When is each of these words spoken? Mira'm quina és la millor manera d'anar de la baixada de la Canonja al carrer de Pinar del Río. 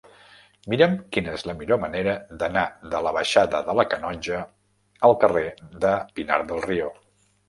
Mira'm 0.73 0.93
quina 1.15 1.33
és 1.39 1.43
la 1.49 1.53
millor 1.57 1.77
manera 1.83 2.15
d'anar 2.43 2.63
de 2.93 3.01
la 3.07 3.11
baixada 3.17 3.59
de 3.67 3.75
la 3.81 3.85
Canonja 3.91 4.39
al 5.11 5.13
carrer 5.25 5.45
de 5.85 5.93
Pinar 6.21 6.41
del 6.53 6.65
Río. 6.67 6.89